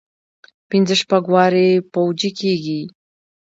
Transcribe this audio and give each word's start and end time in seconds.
پنځه 0.69 0.95
شپږ 1.01 1.23
وارې 1.33 1.67
پوجي 1.93 2.29
کېږي. 2.39 2.81